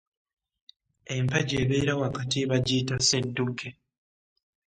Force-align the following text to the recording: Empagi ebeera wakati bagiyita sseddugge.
Empagi 1.15 1.55
ebeera 1.63 1.93
wakati 2.01 2.39
bagiyita 2.49 2.95
sseddugge. 2.99 3.69